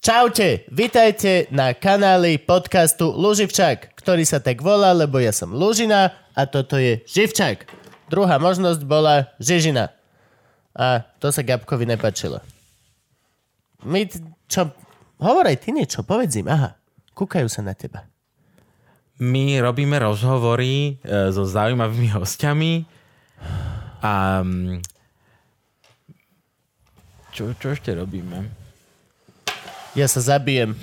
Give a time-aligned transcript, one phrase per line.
[0.00, 6.48] Čaute, vitajte na kanáli podcastu Luživčák, ktorý sa tak volá, lebo ja som Lužina a
[6.48, 7.68] toto je Živčák.
[8.08, 9.92] Druhá možnosť bola Žižina.
[10.72, 12.40] A to sa Gabkovi nepačilo.
[13.84, 14.08] My,
[14.48, 14.72] čo,
[15.20, 16.80] hovor aj ty niečo, povedz im, aha,
[17.12, 18.08] kúkajú sa na teba.
[19.20, 22.88] My robíme rozhovory e, so zaujímavými hostiami
[24.00, 24.80] a mm,
[27.36, 28.59] čo, čo ešte robíme?
[29.94, 30.78] Ja sa zabijem.